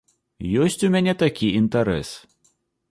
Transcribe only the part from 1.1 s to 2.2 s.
такі інтарэс.